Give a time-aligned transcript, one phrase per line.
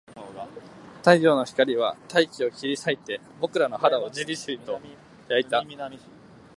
[1.03, 4.81] 太陽の光は大気を切り裂いて、僕らの肌をじりじりと
[5.29, 5.63] 焼いた